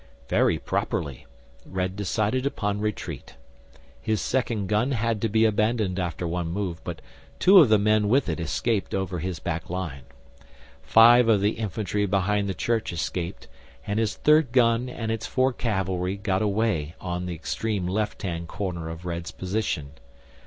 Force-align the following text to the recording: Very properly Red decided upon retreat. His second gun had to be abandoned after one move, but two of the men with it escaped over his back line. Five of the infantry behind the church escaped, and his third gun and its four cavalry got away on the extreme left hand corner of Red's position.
Very 0.29 0.57
properly 0.57 1.27
Red 1.63 1.95
decided 1.95 2.47
upon 2.47 2.81
retreat. 2.81 3.35
His 4.01 4.19
second 4.19 4.65
gun 4.65 4.93
had 4.93 5.21
to 5.21 5.29
be 5.29 5.45
abandoned 5.45 5.99
after 5.99 6.27
one 6.27 6.47
move, 6.47 6.83
but 6.83 7.03
two 7.37 7.59
of 7.59 7.69
the 7.69 7.77
men 7.77 8.09
with 8.09 8.27
it 8.27 8.39
escaped 8.39 8.95
over 8.95 9.19
his 9.19 9.37
back 9.37 9.69
line. 9.69 10.05
Five 10.81 11.27
of 11.29 11.39
the 11.41 11.51
infantry 11.51 12.07
behind 12.07 12.49
the 12.49 12.55
church 12.55 12.91
escaped, 12.91 13.47
and 13.85 13.99
his 13.99 14.15
third 14.15 14.51
gun 14.51 14.89
and 14.89 15.11
its 15.11 15.27
four 15.27 15.53
cavalry 15.53 16.17
got 16.17 16.41
away 16.41 16.95
on 16.99 17.27
the 17.27 17.35
extreme 17.35 17.85
left 17.85 18.23
hand 18.23 18.47
corner 18.47 18.89
of 18.89 19.05
Red's 19.05 19.29
position. 19.29 19.91